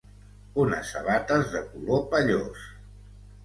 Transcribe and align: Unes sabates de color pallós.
Unes 0.63 0.93
sabates 0.95 1.47
de 1.53 1.63
color 1.77 2.05
pallós. 2.17 2.69